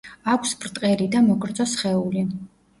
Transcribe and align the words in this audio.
აქვს 0.35 0.53
ბრტყელი 0.63 1.07
და 1.17 1.23
მოგრძო 1.29 1.71
სხეული. 1.77 2.27